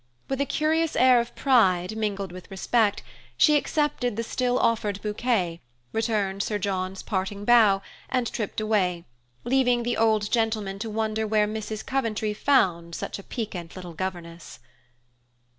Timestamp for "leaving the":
9.43-9.97